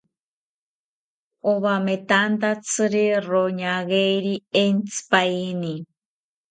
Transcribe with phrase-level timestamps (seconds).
[1.51, 5.75] Owametanthatziri roñageri entzipaeni